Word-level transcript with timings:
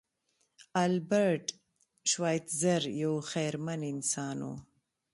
البرټ 0.83 1.45
شوایتزر 2.11 2.81
یو 3.03 3.13
خیرمن 3.31 3.81
انسان 3.93 4.37
و. 4.49 4.53